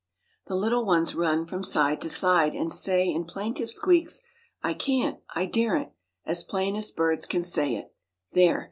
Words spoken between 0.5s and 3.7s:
little ones run from side to side, and say in plaintive